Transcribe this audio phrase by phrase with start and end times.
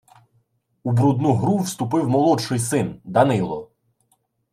[0.83, 3.71] У брудну гру вступив молодший син– Данило